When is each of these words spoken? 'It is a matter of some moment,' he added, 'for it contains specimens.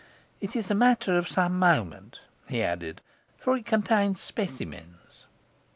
'It 0.39 0.55
is 0.55 0.71
a 0.71 0.73
matter 0.73 1.15
of 1.15 1.27
some 1.27 1.59
moment,' 1.59 2.21
he 2.49 2.63
added, 2.63 3.01
'for 3.37 3.55
it 3.55 3.67
contains 3.67 4.19
specimens. 4.19 5.27